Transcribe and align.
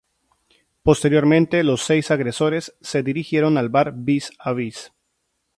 Posteriormente 0.81 1.63
los 1.63 1.83
seis 1.83 2.09
agresores 2.09 2.75
se 2.81 3.03
dirigieron 3.03 3.59
al 3.59 3.69
bar 3.69 3.93
Vis 3.95 4.31
a 4.39 4.51
Vis. 4.51 4.91